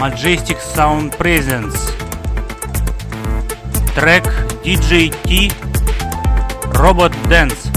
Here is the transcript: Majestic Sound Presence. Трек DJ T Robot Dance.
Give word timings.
Majestic 0.00 0.58
Sound 0.58 1.14
Presence. 1.18 1.76
Трек 3.94 4.24
DJ 4.64 5.12
T 5.28 5.52
Robot 6.72 7.12
Dance. 7.28 7.69